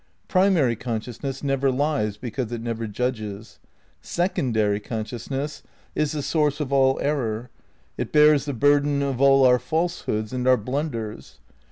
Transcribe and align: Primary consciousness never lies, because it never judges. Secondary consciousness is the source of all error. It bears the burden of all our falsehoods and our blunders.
Primary 0.27 0.75
consciousness 0.75 1.43
never 1.43 1.69
lies, 1.69 2.17
because 2.17 2.51
it 2.51 2.59
never 2.59 2.87
judges. 2.87 3.59
Secondary 4.01 4.79
consciousness 4.79 5.61
is 5.93 6.13
the 6.13 6.23
source 6.23 6.59
of 6.59 6.73
all 6.73 6.99
error. 7.03 7.51
It 7.99 8.11
bears 8.11 8.45
the 8.45 8.53
burden 8.53 9.03
of 9.03 9.21
all 9.21 9.45
our 9.45 9.59
falsehoods 9.59 10.33
and 10.33 10.47
our 10.47 10.57
blunders. 10.57 11.37